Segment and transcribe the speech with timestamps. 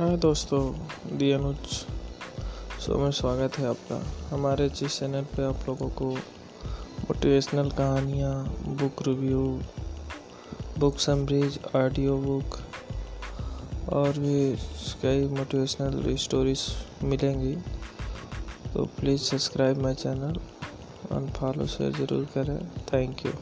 [0.00, 0.60] हाँ दोस्तों
[1.18, 1.72] दी अनुज।
[2.80, 3.96] शो में स्वागत है आपका।
[4.28, 8.32] हमारे जिस चैनल पे आप लोगों को मोटिवेशनल कहानियाँ
[8.80, 9.42] book review
[10.78, 12.58] book summaries audio book
[13.92, 14.40] और भी
[15.02, 16.64] कई मोटिवेशनल स्टोरीज
[17.04, 17.54] मिलेंगी
[18.72, 20.40] तो प्लीज़ सब्सक्राइब माई चैनल
[21.12, 22.58] और फॉलो शेयर ज़रूर करें।
[22.92, 23.32] Thank you